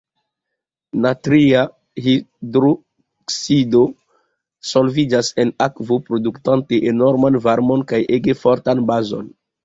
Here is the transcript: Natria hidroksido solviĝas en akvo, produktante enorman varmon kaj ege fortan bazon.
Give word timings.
Natria 1.01 1.59
hidroksido 2.05 3.81
solviĝas 4.69 5.29
en 5.43 5.51
akvo, 5.65 5.97
produktante 6.07 6.79
enorman 6.93 7.37
varmon 7.45 7.85
kaj 7.93 8.01
ege 8.19 8.35
fortan 8.45 8.83
bazon. 8.89 9.29